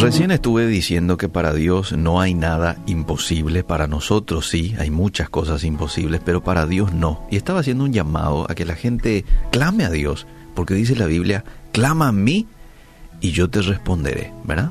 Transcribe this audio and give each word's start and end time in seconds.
Recién 0.00 0.30
estuve 0.30 0.66
diciendo 0.66 1.18
que 1.18 1.28
para 1.28 1.52
Dios 1.52 1.92
no 1.92 2.22
hay 2.22 2.32
nada 2.32 2.78
imposible, 2.86 3.62
para 3.64 3.86
nosotros 3.86 4.48
sí, 4.48 4.74
hay 4.78 4.90
muchas 4.90 5.28
cosas 5.28 5.62
imposibles, 5.62 6.22
pero 6.24 6.42
para 6.42 6.66
Dios 6.66 6.94
no. 6.94 7.26
Y 7.30 7.36
estaba 7.36 7.60
haciendo 7.60 7.84
un 7.84 7.92
llamado 7.92 8.46
a 8.50 8.54
que 8.54 8.64
la 8.64 8.76
gente 8.76 9.26
clame 9.50 9.84
a 9.84 9.90
Dios, 9.90 10.26
porque 10.54 10.72
dice 10.72 10.96
la 10.96 11.04
Biblia, 11.04 11.44
clama 11.72 12.08
a 12.08 12.12
mí 12.12 12.46
y 13.20 13.32
yo 13.32 13.50
te 13.50 13.60
responderé, 13.60 14.32
¿verdad? 14.44 14.70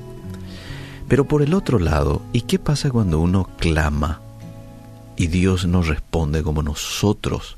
Pero 1.08 1.26
por 1.26 1.44
el 1.44 1.54
otro 1.54 1.78
lado, 1.78 2.24
¿y 2.34 2.42
qué 2.42 2.58
pasa 2.58 2.90
cuando 2.90 3.20
uno 3.20 3.50
clama 3.60 4.22
y 5.16 5.28
Dios 5.28 5.68
nos 5.68 5.88
responde 5.88 6.42
como 6.42 6.64
nosotros 6.64 7.58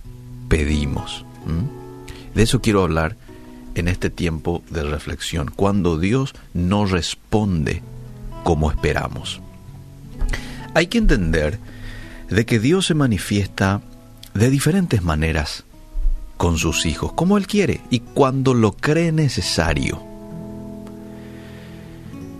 pedimos? 0.49 1.25
¿Mm? 1.45 2.35
De 2.35 2.43
eso 2.43 2.61
quiero 2.61 2.83
hablar 2.83 3.15
en 3.75 3.87
este 3.87 4.09
tiempo 4.09 4.63
de 4.69 4.83
reflexión, 4.83 5.51
cuando 5.55 5.97
Dios 5.97 6.33
no 6.53 6.85
responde 6.85 7.81
como 8.43 8.71
esperamos. 8.71 9.41
Hay 10.73 10.87
que 10.87 10.97
entender 10.97 11.59
de 12.29 12.45
que 12.45 12.59
Dios 12.59 12.87
se 12.87 12.93
manifiesta 12.93 13.81
de 14.33 14.49
diferentes 14.49 15.03
maneras 15.03 15.65
con 16.37 16.57
sus 16.57 16.85
hijos, 16.85 17.13
como 17.13 17.37
Él 17.37 17.45
quiere 17.45 17.81
y 17.89 17.99
cuando 17.99 18.53
lo 18.53 18.71
cree 18.71 19.11
necesario. 19.11 20.01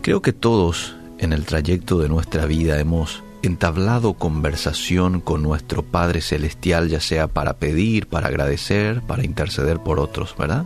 Creo 0.02 0.22
que 0.22 0.34
todos 0.34 0.96
en 1.20 1.34
el 1.34 1.46
trayecto 1.46 2.00
de 2.00 2.10
nuestra 2.10 2.46
vida 2.46 2.80
hemos 2.80 3.22
entablado 3.44 4.14
conversación 4.14 5.20
con 5.22 5.44
nuestro 5.44 5.84
Padre 5.84 6.22
Celestial, 6.22 6.90
ya 6.90 7.00
sea 7.00 7.28
para 7.28 7.58
pedir, 7.58 8.08
para 8.08 8.28
agradecer, 8.28 9.02
para 9.02 9.24
interceder 9.24 9.80
por 9.80 10.00
otros, 10.00 10.36
¿verdad? 10.38 10.66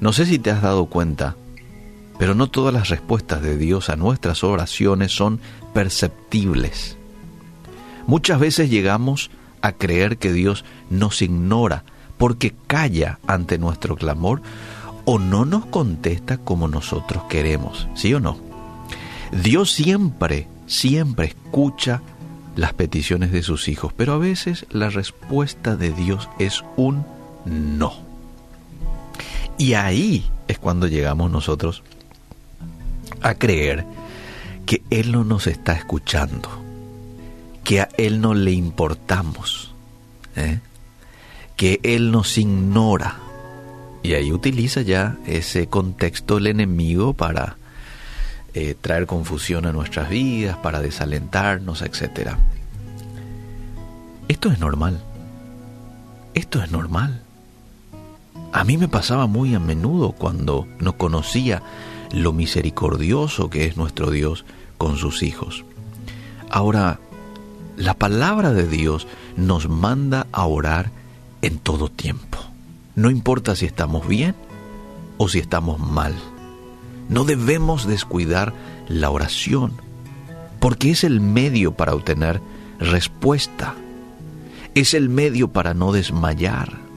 No 0.00 0.12
sé 0.12 0.26
si 0.26 0.38
te 0.38 0.50
has 0.50 0.62
dado 0.62 0.86
cuenta, 0.86 1.36
pero 2.18 2.34
no 2.34 2.48
todas 2.48 2.74
las 2.74 2.88
respuestas 2.88 3.42
de 3.42 3.56
Dios 3.56 3.88
a 3.88 3.96
nuestras 3.96 4.44
oraciones 4.44 5.12
son 5.12 5.40
perceptibles. 5.74 6.96
Muchas 8.06 8.40
veces 8.40 8.70
llegamos 8.70 9.30
a 9.60 9.72
creer 9.72 10.18
que 10.18 10.32
Dios 10.32 10.64
nos 10.90 11.22
ignora 11.22 11.84
porque 12.16 12.54
calla 12.66 13.18
ante 13.26 13.58
nuestro 13.58 13.96
clamor 13.96 14.42
o 15.04 15.18
no 15.18 15.44
nos 15.44 15.66
contesta 15.66 16.38
como 16.38 16.68
nosotros 16.68 17.24
queremos, 17.28 17.88
¿sí 17.94 18.12
o 18.14 18.20
no? 18.20 18.38
Dios 19.32 19.72
siempre, 19.72 20.48
siempre 20.66 21.26
escucha 21.26 22.02
las 22.56 22.72
peticiones 22.72 23.30
de 23.30 23.42
sus 23.42 23.68
hijos, 23.68 23.92
pero 23.96 24.14
a 24.14 24.18
veces 24.18 24.66
la 24.70 24.90
respuesta 24.90 25.76
de 25.76 25.92
Dios 25.92 26.28
es 26.38 26.64
un 26.76 27.04
no. 27.44 28.07
Y 29.58 29.74
ahí 29.74 30.24
es 30.46 30.58
cuando 30.58 30.86
llegamos 30.86 31.30
nosotros 31.30 31.82
a 33.20 33.34
creer 33.34 33.84
que 34.64 34.82
Él 34.90 35.10
no 35.10 35.24
nos 35.24 35.48
está 35.48 35.72
escuchando, 35.72 36.48
que 37.64 37.80
a 37.80 37.88
Él 37.98 38.20
no 38.20 38.34
le 38.34 38.52
importamos, 38.52 39.74
¿eh? 40.36 40.60
que 41.56 41.80
Él 41.82 42.12
nos 42.12 42.38
ignora. 42.38 43.16
Y 44.04 44.12
ahí 44.12 44.32
utiliza 44.32 44.82
ya 44.82 45.16
ese 45.26 45.66
contexto 45.66 46.38
el 46.38 46.46
enemigo 46.46 47.14
para 47.14 47.56
eh, 48.54 48.76
traer 48.80 49.06
confusión 49.06 49.66
a 49.66 49.72
nuestras 49.72 50.08
vidas, 50.08 50.56
para 50.58 50.80
desalentarnos, 50.80 51.82
etc. 51.82 52.36
Esto 54.28 54.52
es 54.52 54.60
normal. 54.60 55.00
Esto 56.34 56.62
es 56.62 56.70
normal. 56.70 57.22
A 58.52 58.64
mí 58.64 58.78
me 58.78 58.88
pasaba 58.88 59.26
muy 59.26 59.54
a 59.54 59.60
menudo 59.60 60.12
cuando 60.12 60.66
no 60.78 60.96
conocía 60.96 61.62
lo 62.12 62.32
misericordioso 62.32 63.50
que 63.50 63.66
es 63.66 63.76
nuestro 63.76 64.10
Dios 64.10 64.44
con 64.78 64.96
sus 64.96 65.22
hijos. 65.22 65.64
Ahora, 66.50 66.98
la 67.76 67.94
palabra 67.94 68.52
de 68.52 68.66
Dios 68.66 69.06
nos 69.36 69.68
manda 69.68 70.26
a 70.32 70.46
orar 70.46 70.90
en 71.42 71.58
todo 71.58 71.90
tiempo. 71.90 72.38
No 72.94 73.10
importa 73.10 73.54
si 73.54 73.66
estamos 73.66 74.08
bien 74.08 74.34
o 75.18 75.28
si 75.28 75.38
estamos 75.38 75.78
mal. 75.78 76.14
No 77.08 77.24
debemos 77.24 77.86
descuidar 77.86 78.54
la 78.88 79.10
oración, 79.10 79.74
porque 80.58 80.90
es 80.90 81.04
el 81.04 81.20
medio 81.20 81.72
para 81.72 81.94
obtener 81.94 82.40
respuesta. 82.80 83.74
Es 84.74 84.94
el 84.94 85.08
medio 85.08 85.48
para 85.48 85.74
no 85.74 85.92
desmayar 85.92 86.87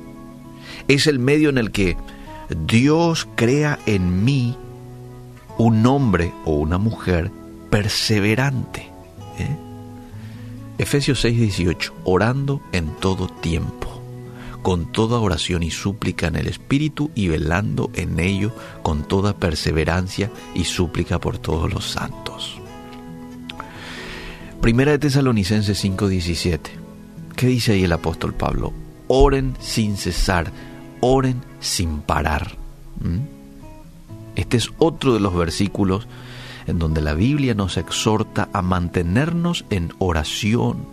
es 0.87 1.07
el 1.07 1.19
medio 1.19 1.49
en 1.49 1.57
el 1.57 1.71
que 1.71 1.97
Dios 2.49 3.27
crea 3.35 3.79
en 3.85 4.23
mí 4.23 4.57
un 5.57 5.85
hombre 5.85 6.33
o 6.45 6.55
una 6.55 6.77
mujer 6.77 7.31
perseverante. 7.69 8.89
¿eh? 9.37 9.57
Efesios 10.77 11.23
6:18, 11.23 11.93
orando 12.03 12.61
en 12.71 12.87
todo 12.99 13.27
tiempo, 13.27 14.01
con 14.61 14.91
toda 14.91 15.19
oración 15.19 15.63
y 15.63 15.71
súplica 15.71 16.27
en 16.27 16.35
el 16.35 16.47
Espíritu 16.47 17.11
y 17.15 17.27
velando 17.27 17.91
en 17.93 18.19
ello 18.19 18.51
con 18.81 19.07
toda 19.07 19.37
perseverancia 19.37 20.31
y 20.55 20.63
súplica 20.63 21.19
por 21.19 21.37
todos 21.37 21.71
los 21.71 21.85
santos. 21.91 22.59
Primera 24.61 24.91
de 24.91 24.99
Tesalonicenses 24.99 25.83
5:17. 25.83 26.59
¿Qué 27.35 27.47
dice 27.47 27.73
ahí 27.73 27.83
el 27.83 27.93
apóstol 27.93 28.33
Pablo? 28.33 28.73
Oren 29.07 29.55
sin 29.59 29.97
cesar 29.97 30.51
oren 31.01 31.41
sin 31.59 32.01
parar. 32.01 32.55
¿Mm? 33.01 33.41
Este 34.35 34.57
es 34.57 34.69
otro 34.77 35.13
de 35.13 35.19
los 35.19 35.35
versículos 35.35 36.07
en 36.67 36.79
donde 36.79 37.01
la 37.01 37.13
Biblia 37.13 37.53
nos 37.53 37.77
exhorta 37.77 38.49
a 38.53 38.61
mantenernos 38.61 39.65
en 39.69 39.93
oración, 39.99 40.85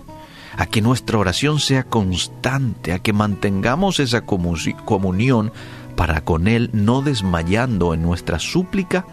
a 0.56 0.66
que 0.66 0.80
nuestra 0.80 1.18
oración 1.18 1.60
sea 1.60 1.84
constante, 1.84 2.92
a 2.92 2.98
que 2.98 3.12
mantengamos 3.12 4.00
esa 4.00 4.22
comunión 4.22 5.52
para 5.94 6.22
con 6.22 6.48
Él, 6.48 6.70
no 6.72 7.02
desmayando 7.02 7.94
en 7.94 8.02
nuestra 8.02 8.38
súplica, 8.38 9.06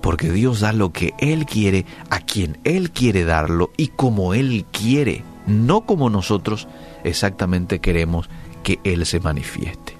porque 0.00 0.30
Dios 0.30 0.60
da 0.60 0.72
lo 0.72 0.92
que 0.92 1.14
Él 1.18 1.46
quiere, 1.46 1.86
a 2.10 2.20
quien 2.20 2.58
Él 2.64 2.90
quiere 2.90 3.24
darlo 3.24 3.70
y 3.76 3.88
como 3.88 4.34
Él 4.34 4.64
quiere, 4.70 5.24
no 5.46 5.82
como 5.82 6.10
nosotros 6.10 6.68
exactamente 7.02 7.80
queremos 7.80 8.28
que 8.66 8.80
Él 8.82 9.06
se 9.06 9.20
manifieste. 9.20 9.96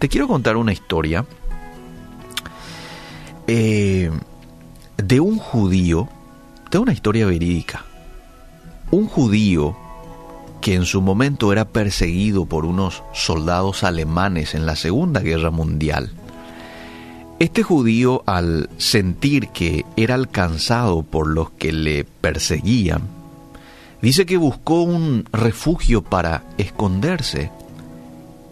Te 0.00 0.08
quiero 0.08 0.26
contar 0.26 0.56
una 0.56 0.72
historia 0.72 1.24
eh, 3.46 4.10
de 4.96 5.20
un 5.20 5.38
judío, 5.38 6.08
de 6.72 6.78
una 6.78 6.92
historia 6.92 7.26
verídica. 7.26 7.84
Un 8.90 9.06
judío 9.06 9.76
que 10.60 10.74
en 10.74 10.84
su 10.84 11.00
momento 11.00 11.52
era 11.52 11.64
perseguido 11.64 12.44
por 12.44 12.64
unos 12.64 13.04
soldados 13.12 13.84
alemanes 13.84 14.56
en 14.56 14.66
la 14.66 14.74
Segunda 14.74 15.20
Guerra 15.20 15.52
Mundial. 15.52 16.10
Este 17.38 17.62
judío, 17.62 18.24
al 18.26 18.68
sentir 18.78 19.50
que 19.50 19.86
era 19.96 20.16
alcanzado 20.16 21.04
por 21.04 21.28
los 21.28 21.50
que 21.50 21.70
le 21.72 22.02
perseguían, 22.02 23.02
dice 24.00 24.26
que 24.26 24.38
buscó 24.38 24.82
un 24.82 25.24
refugio 25.32 26.02
para 26.02 26.42
esconderse 26.58 27.52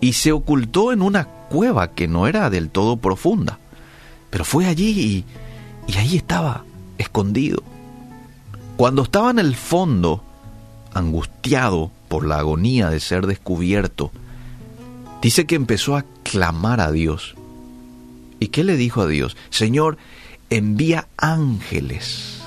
y 0.00 0.15
se 0.15 0.33
ocultó 0.33 0.93
en 0.93 1.03
una 1.03 1.25
cueva 1.25 1.93
que 1.93 2.09
no 2.09 2.27
era 2.27 2.50
del 2.50 2.71
todo 2.71 2.97
profunda. 2.97 3.59
Pero 4.31 4.44
fue 4.44 4.66
allí 4.66 5.25
y, 5.87 5.97
ahí 5.97 6.16
estaba, 6.16 6.65
escondido. 6.99 7.62
Cuando 8.77 9.03
estaba 9.03 9.31
en 9.31 9.39
el 9.39 9.56
fondo, 9.56 10.22
angustiado 10.94 11.91
por 12.09 12.27
la 12.27 12.39
agonía 12.39 12.89
de 12.89 13.00
ser 13.00 13.27
descubierto, 13.27 14.10
dice 15.21 15.47
que 15.47 15.56
empezó 15.56 15.97
a 15.97 16.05
clamar 16.22 16.81
a 16.81 16.93
Dios. 16.93 17.34
¿Y 18.39 18.49
qué 18.49 18.65
le 18.65 18.77
dijo 18.77 19.03
a 19.03 19.06
Dios? 19.06 19.37
Señor, 19.50 19.99
envía 20.49 21.09
ángeles 21.19 22.41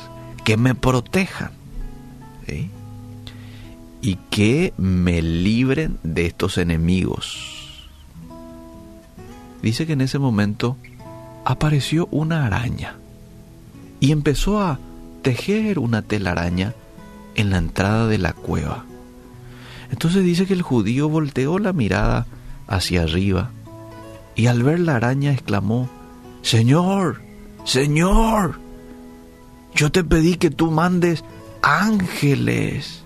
que 0.43 0.57
me 0.57 0.73
protejan 0.73 1.51
y 4.03 4.17
que 4.29 4.73
me 4.77 5.21
libren 5.21 5.97
de 6.03 6.25
estos 6.25 6.57
enemigos. 6.57 7.87
Dice 9.61 9.87
que 9.87 9.93
en 9.93 10.01
ese 10.01 10.19
momento 10.19 10.75
apareció 11.45 12.09
una 12.11 12.45
araña 12.45 12.97
y 14.01 14.11
empezó 14.11 14.59
a 14.59 14.77
tejer 15.21 15.79
una 15.79 16.01
telaraña 16.01 16.73
en 17.35 17.49
la 17.49 17.57
entrada 17.59 18.07
de 18.07 18.17
la 18.17 18.33
cueva. 18.33 18.83
Entonces 19.89 20.25
dice 20.25 20.45
que 20.45 20.53
el 20.53 20.63
judío 20.63 21.07
volteó 21.07 21.57
la 21.57 21.71
mirada 21.71 22.27
hacia 22.67 23.03
arriba 23.03 23.51
y 24.35 24.47
al 24.47 24.63
ver 24.63 24.81
la 24.81 24.97
araña 24.97 25.31
exclamó, 25.31 25.89
Señor, 26.41 27.21
Señor, 27.63 28.59
yo 29.73 29.93
te 29.93 30.03
pedí 30.03 30.35
que 30.35 30.49
tú 30.49 30.71
mandes 30.71 31.23
ángeles 31.61 33.02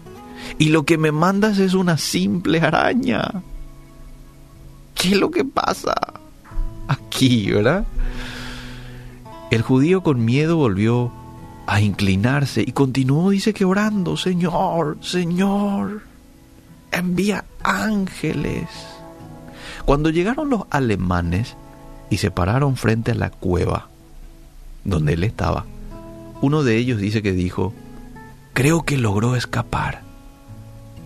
y 0.57 0.69
lo 0.69 0.83
que 0.83 0.97
me 0.97 1.11
mandas 1.11 1.59
es 1.59 1.73
una 1.73 1.97
simple 1.97 2.59
araña. 2.61 3.43
¿Qué 4.95 5.09
es 5.09 5.17
lo 5.17 5.29
que 5.31 5.45
pasa 5.45 5.95
aquí, 6.87 7.51
verdad? 7.51 7.85
El 9.51 9.61
judío 9.61 10.03
con 10.03 10.25
miedo 10.25 10.57
volvió 10.57 11.11
a 11.67 11.81
inclinarse 11.81 12.63
y 12.65 12.71
continuó, 12.71 13.29
dice 13.29 13.53
que 13.53 13.65
orando, 13.65 14.17
Señor, 14.17 14.97
Señor, 15.01 16.01
envía 16.91 17.45
ángeles. 17.63 18.67
Cuando 19.85 20.09
llegaron 20.09 20.49
los 20.49 20.63
alemanes 20.69 21.55
y 22.09 22.17
se 22.17 22.31
pararon 22.31 22.75
frente 22.77 23.11
a 23.11 23.15
la 23.15 23.29
cueva 23.29 23.89
donde 24.83 25.13
él 25.13 25.23
estaba, 25.23 25.65
uno 26.41 26.63
de 26.63 26.77
ellos 26.77 26.99
dice 26.99 27.21
que 27.21 27.33
dijo, 27.33 27.73
creo 28.53 28.83
que 28.83 28.97
logró 28.97 29.35
escapar, 29.35 30.03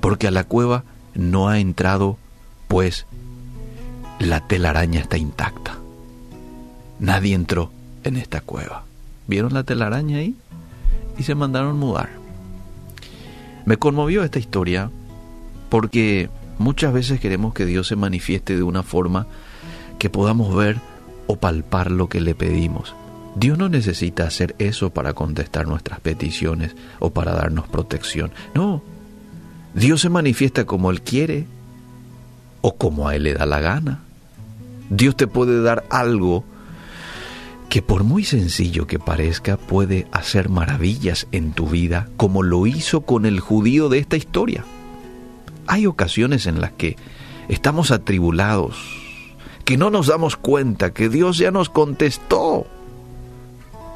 porque 0.01 0.27
a 0.27 0.31
la 0.31 0.44
cueva 0.44 0.83
no 1.15 1.48
ha 1.48 1.59
entrado, 1.59 2.18
pues 2.68 3.06
la 4.19 4.45
telaraña 4.48 5.00
está 5.00 5.18
intacta. 5.18 5.77
Nadie 7.00 7.33
entró 7.33 7.71
en 8.03 8.18
esta 8.18 8.42
cueva. 8.42 8.83
¿Vieron 9.27 9.53
la 9.53 9.63
telaraña 9.63 10.18
ahí? 10.18 10.36
Y 11.18 11.24
se 11.24 11.36
mandaron 11.36 11.80
mudar. 11.80 12.09
Me 13.65 13.77
conmovió 13.77 14.24
esta 14.24 14.39
historia 14.39 14.92
porque 15.69 16.30
muchas 16.57 16.94
veces 16.94 17.19
queremos 17.19 17.53
que 17.53 17.65
Dios 17.65 17.88
se 17.88 17.95
manifieste 17.95 18.56
de 18.56 18.63
una 18.63 18.83
forma 18.83 19.27
que 20.00 20.09
podamos 20.09 20.56
ver 20.56 20.80
o 21.27 21.36
palpar 21.36 21.92
lo 21.92 22.09
que 22.09 22.21
le 22.21 22.36
pedimos. 22.36 22.95
Dios 23.36 23.57
no 23.57 23.69
necesita 23.69 24.25
hacer 24.25 24.56
eso 24.59 24.89
para 24.89 25.13
contestar 25.13 25.68
nuestras 25.68 26.00
peticiones 26.01 26.75
o 27.00 27.12
para 27.12 27.33
darnos 27.33 27.68
protección. 27.68 28.31
No. 28.53 28.81
Dios 29.73 30.01
se 30.01 30.09
manifiesta 30.09 30.65
como 30.65 30.91
Él 30.91 31.01
quiere 31.01 31.45
o 32.62 32.75
como 32.75 33.07
a 33.07 33.15
Él 33.15 33.23
le 33.23 33.33
da 33.33 33.45
la 33.45 33.59
gana. 33.59 34.00
Dios 34.89 35.15
te 35.15 35.27
puede 35.27 35.62
dar 35.62 35.85
algo 35.89 36.44
que 37.69 37.81
por 37.81 38.03
muy 38.03 38.25
sencillo 38.25 38.85
que 38.85 39.00
parezca 39.00 39.56
puede 39.56 40.06
hacer 40.12 40.50
maravillas 40.50 41.27
en 41.31 41.53
tu 41.53 41.68
vida 41.68 42.09
como 42.18 42.44
lo 42.44 42.68
hizo 42.68 43.01
con 43.01 43.25
el 43.25 43.39
judío 43.39 43.88
de 43.88 44.00
esta 44.00 44.18
historia. 44.18 44.65
Hay 45.68 45.85
ocasiones 45.85 46.47
en 46.47 46.59
las 46.59 46.74
que 46.74 46.97
estamos 47.47 47.91
atribulados, 47.91 48.75
que 49.63 49.77
no 49.77 49.89
nos 49.89 50.07
damos 50.07 50.35
cuenta 50.35 50.94
que 50.94 51.07
Dios 51.07 51.38
ya 51.38 51.51
nos 51.51 51.69
contestó, 51.69 52.65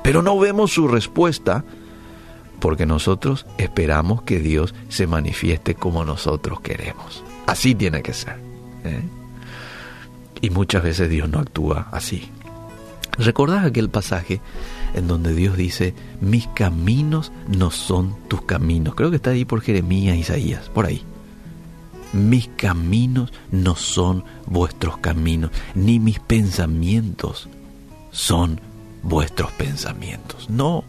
pero 0.04 0.22
no 0.22 0.40
vemos 0.40 0.72
su 0.72 0.88
respuesta 0.88 1.66
porque 2.60 2.86
nosotros 2.86 3.46
esperamos 3.58 4.24
que 4.24 4.40
Dios 4.40 4.74
se 4.90 5.08
manifieste 5.08 5.76
como 5.76 6.06
nosotros 6.06 6.62
queremos. 6.62 7.24
Así 7.46 7.76
tiene 7.76 8.02
que 8.02 8.14
ser. 8.14 8.40
¿eh? 8.84 9.02
Y 10.42 10.50
muchas 10.50 10.84
veces 10.84 11.10
Dios 11.10 11.30
no 11.30 11.40
actúa 11.40 11.88
así. 11.92 12.30
¿Recordás 13.18 13.66
aquel 13.66 13.90
pasaje 13.90 14.42
en 14.94 15.08
donde 15.08 15.34
Dios 15.34 15.56
dice, 15.56 15.94
mis 16.20 16.48
caminos 16.48 17.32
no 17.48 17.72
son 17.72 18.16
tus 18.28 18.42
caminos? 18.42 18.96
Creo 18.96 19.10
que 19.10 19.16
está 19.18 19.32
ahí 19.32 19.46
por 19.46 19.62
Jeremías, 19.62 20.18
Isaías, 20.18 20.70
por 20.70 20.86
ahí. 20.86 21.04
Mis 22.14 22.48
caminos 22.48 23.34
no 23.52 23.76
son 23.76 24.24
vuestros 24.46 24.98
caminos, 24.98 25.52
ni 25.76 26.00
mis 26.00 26.20
pensamientos 26.20 27.50
son 28.12 28.60
vuestros 29.04 29.52
pensamientos. 29.52 30.50
No. 30.50 30.84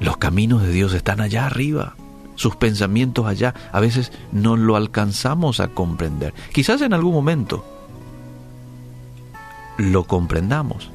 Los 0.00 0.16
caminos 0.16 0.62
de 0.62 0.70
Dios 0.70 0.94
están 0.94 1.20
allá 1.20 1.46
arriba, 1.46 1.96
sus 2.36 2.56
pensamientos 2.56 3.26
allá. 3.26 3.54
A 3.72 3.80
veces 3.80 4.12
no 4.32 4.56
lo 4.56 4.76
alcanzamos 4.76 5.60
a 5.60 5.68
comprender. 5.68 6.34
Quizás 6.52 6.82
en 6.82 6.92
algún 6.92 7.12
momento 7.12 7.64
lo 9.76 10.04
comprendamos, 10.04 10.90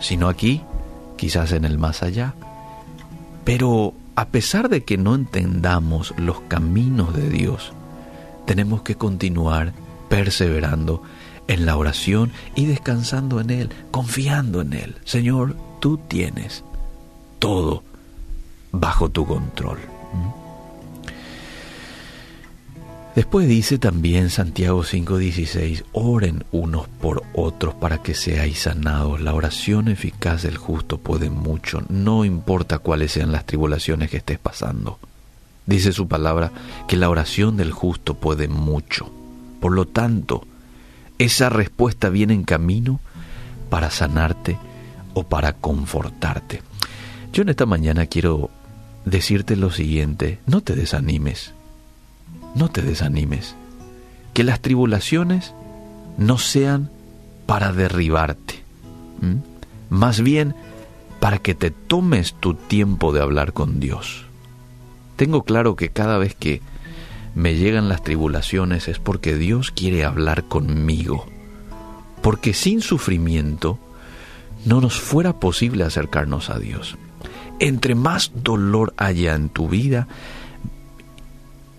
sino 0.00 0.28
aquí, 0.28 0.62
quizás 1.16 1.52
en 1.52 1.64
el 1.64 1.78
más 1.78 2.02
allá. 2.02 2.34
Pero 3.44 3.94
a 4.16 4.26
pesar 4.26 4.68
de 4.68 4.84
que 4.84 4.96
no 4.96 5.14
entendamos 5.14 6.14
los 6.16 6.40
caminos 6.42 7.14
de 7.14 7.28
Dios, 7.30 7.72
tenemos 8.46 8.82
que 8.82 8.94
continuar 8.94 9.72
perseverando 10.08 11.02
en 11.48 11.66
la 11.66 11.76
oración 11.76 12.32
y 12.54 12.66
descansando 12.66 13.40
en 13.40 13.50
Él, 13.50 13.70
confiando 13.90 14.60
en 14.60 14.72
Él. 14.74 14.96
Señor, 15.04 15.56
tú 15.80 15.98
tienes 15.98 16.64
todo 17.38 17.82
bajo 18.80 19.08
tu 19.08 19.26
control. 19.26 19.78
Después 23.14 23.46
dice 23.46 23.78
también 23.78 24.28
Santiago 24.28 24.82
5:16, 24.82 25.84
oren 25.92 26.44
unos 26.50 26.88
por 26.88 27.22
otros 27.32 27.72
para 27.74 27.98
que 27.98 28.12
seáis 28.12 28.62
sanados. 28.62 29.20
La 29.20 29.34
oración 29.34 29.86
eficaz 29.86 30.42
del 30.42 30.56
justo 30.56 30.98
puede 30.98 31.30
mucho, 31.30 31.84
no 31.88 32.24
importa 32.24 32.80
cuáles 32.80 33.12
sean 33.12 33.30
las 33.30 33.46
tribulaciones 33.46 34.10
que 34.10 34.16
estés 34.16 34.40
pasando. 34.40 34.98
Dice 35.64 35.92
su 35.92 36.08
palabra 36.08 36.50
que 36.88 36.96
la 36.96 37.08
oración 37.08 37.56
del 37.56 37.70
justo 37.70 38.14
puede 38.14 38.48
mucho. 38.48 39.10
Por 39.60 39.72
lo 39.72 39.86
tanto, 39.86 40.44
esa 41.18 41.48
respuesta 41.48 42.08
viene 42.08 42.34
en 42.34 42.42
camino 42.42 43.00
para 43.70 43.90
sanarte 43.90 44.58
o 45.14 45.22
para 45.22 45.52
confortarte. 45.52 46.62
Yo 47.32 47.42
en 47.42 47.48
esta 47.48 47.64
mañana 47.64 48.06
quiero 48.06 48.50
decirte 49.04 49.56
lo 49.56 49.70
siguiente, 49.70 50.38
no 50.46 50.60
te 50.60 50.74
desanimes 50.74 51.54
no 52.54 52.70
te 52.70 52.82
desanimes. 52.82 53.56
Que 54.32 54.44
las 54.44 54.60
tribulaciones 54.60 55.54
no 56.16 56.38
sean 56.38 56.90
para 57.46 57.72
derribarte, 57.72 58.62
más 59.90 60.20
bien 60.20 60.54
para 61.20 61.38
que 61.38 61.54
te 61.54 61.70
tomes 61.70 62.34
tu 62.34 62.54
tiempo 62.54 63.12
de 63.12 63.20
hablar 63.20 63.52
con 63.52 63.80
Dios. 63.80 64.24
Tengo 65.16 65.44
claro 65.44 65.76
que 65.76 65.90
cada 65.90 66.18
vez 66.18 66.34
que 66.34 66.62
me 67.34 67.54
llegan 67.54 67.88
las 67.88 68.02
tribulaciones 68.02 68.88
es 68.88 68.98
porque 68.98 69.36
Dios 69.36 69.70
quiere 69.70 70.04
hablar 70.04 70.44
conmigo, 70.44 71.26
porque 72.22 72.54
sin 72.54 72.80
sufrimiento 72.80 73.78
no 74.64 74.80
nos 74.80 74.98
fuera 74.98 75.34
posible 75.38 75.84
acercarnos 75.84 76.50
a 76.50 76.58
Dios. 76.58 76.96
Entre 77.64 77.94
más 77.94 78.30
dolor 78.34 78.92
haya 78.98 79.34
en 79.34 79.48
tu 79.48 79.70
vida, 79.70 80.06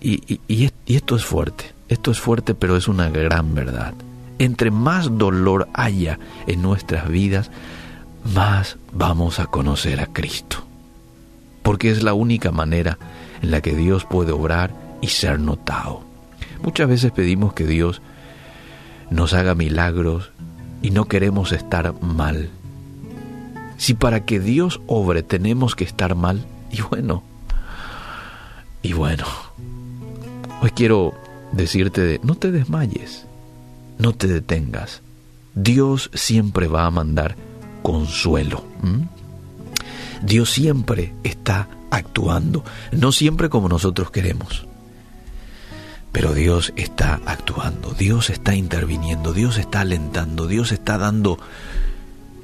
y, 0.00 0.40
esto 0.88 1.14
es 1.14 1.24
fuerte, 1.24 1.76
esto 1.88 2.10
es 2.10 2.18
fuerte, 2.18 2.56
pero 2.56 2.76
es 2.76 2.88
una 2.88 3.08
gran 3.08 3.54
verdad. 3.54 3.94
Entre 4.40 4.72
más 4.72 5.16
dolor 5.16 5.68
haya 5.74 6.18
en 6.48 6.60
nuestras 6.60 7.08
vidas, 7.08 7.52
más 8.34 8.78
vamos 8.92 9.38
a 9.38 9.46
conocer 9.46 10.00
a 10.00 10.06
Cristo. 10.06 10.66
Porque 11.62 11.92
es 11.92 12.02
la 12.02 12.14
única 12.14 12.50
manera 12.50 12.98
en 13.40 13.52
la 13.52 13.60
que 13.60 13.76
Dios 13.76 14.04
puede 14.04 14.32
obrar 14.32 14.74
y 15.00 15.06
ser 15.06 15.38
notado. 15.38 16.02
Muchas 16.64 16.88
veces 16.88 17.12
pedimos 17.12 17.54
que 17.54 17.64
Dios 17.64 18.02
nos 19.10 19.34
haga 19.34 19.54
milagros 19.54 20.32
y 20.82 20.90
no 20.90 21.04
queremos 21.04 21.52
estar 21.52 21.94
mal. 22.02 22.50
Si 23.76 23.94
para 23.94 24.24
que 24.24 24.40
Dios 24.40 24.80
obre 24.86 25.22
tenemos 25.22 25.74
que 25.74 25.84
estar 25.84 26.14
mal, 26.14 26.46
y 26.70 26.80
bueno, 26.82 27.22
y 28.82 28.92
bueno, 28.92 29.24
Hoy 30.62 30.70
quiero 30.70 31.14
decirte, 31.52 32.00
de, 32.00 32.20
no 32.22 32.34
te 32.34 32.50
desmayes, 32.50 33.26
no 33.98 34.12
te 34.12 34.26
detengas. 34.26 35.02
Dios 35.54 36.10
siempre 36.14 36.66
va 36.66 36.86
a 36.86 36.90
mandar 36.90 37.36
consuelo. 37.82 38.64
Dios 40.22 40.50
siempre 40.50 41.12
está 41.24 41.68
actuando, 41.90 42.64
no 42.90 43.12
siempre 43.12 43.50
como 43.50 43.68
nosotros 43.68 44.10
queremos. 44.10 44.66
Pero 46.10 46.32
Dios 46.32 46.72
está 46.76 47.20
actuando, 47.26 47.92
Dios 47.92 48.30
está 48.30 48.54
interviniendo, 48.54 49.34
Dios 49.34 49.58
está 49.58 49.82
alentando, 49.82 50.46
Dios 50.46 50.72
está 50.72 50.96
dando 50.96 51.38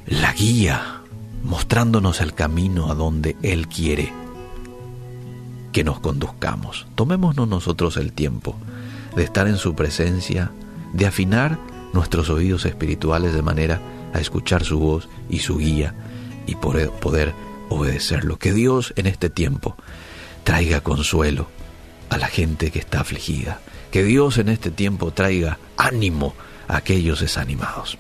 la 0.07 0.35
guía, 0.35 1.01
mostrándonos 1.43 2.21
el 2.21 2.35
camino 2.35 2.91
a 2.91 2.95
donde 2.95 3.37
Él 3.43 3.69
quiere 3.69 4.13
que 5.73 5.85
nos 5.85 6.01
conduzcamos. 6.01 6.87
Tomémonos 6.95 7.49
nosotros 7.49 7.97
el 7.97 8.13
tiempo 8.13 8.57
de 9.17 9.25
estar 9.25 9.49
en 9.49 9.57
su 9.57 9.75
presencia, 9.75 10.53
de 10.93 11.07
afinar 11.07 11.59
nuestros 11.93 12.31
oídos 12.31 12.65
espirituales 12.65 13.35
de 13.35 13.43
manera 13.43 13.81
a 14.13 14.21
escuchar 14.21 14.65
su 14.65 14.79
voz 14.79 15.09
y 15.29 15.41
su 15.41 15.59
guía 15.59 15.95
y 16.47 16.55
poder 16.57 17.35
obedecerlo. 17.69 18.39
Que 18.39 18.53
Dios 18.53 18.93
en 18.97 19.07
este 19.07 19.31
tiempo 19.31 19.77
traiga 20.45 20.81
consuelo 20.81 21.49
a 22.11 22.19
la 22.19 22.27
gente 22.27 22.71
que 22.71 22.79
está 22.79 23.01
afligida. 23.01 23.61
Que 23.91 24.05
Dios 24.05 24.39
en 24.39 24.49
este 24.49 24.71
tiempo 24.71 25.13
traiga 25.13 25.59
ánimo 25.77 26.35
a 26.69 26.77
aquellos 26.77 27.21
desanimados. 27.21 27.99